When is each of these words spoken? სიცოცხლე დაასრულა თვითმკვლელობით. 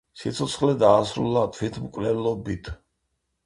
სიცოცხლე 0.19 0.73
დაასრულა 0.83 1.45
თვითმკვლელობით. 1.59 2.75